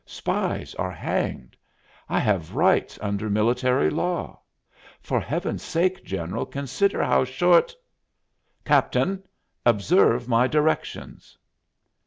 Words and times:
Spies 0.03 0.73
are 0.79 0.89
hanged; 0.89 1.55
I 2.09 2.17
have 2.17 2.55
rights 2.55 2.97
under 3.03 3.29
military 3.29 3.91
law. 3.91 4.41
For 4.99 5.19
Heaven's 5.21 5.61
sake, 5.61 6.03
General, 6.03 6.47
consider 6.47 7.03
how 7.03 7.23
short" 7.23 7.75
"Captain, 8.65 9.21
observe 9.63 10.27
my 10.27 10.47
directions." 10.47 11.37